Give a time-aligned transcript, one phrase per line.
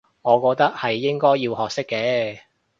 [0.23, 2.39] 我覺得係應該要學識嘅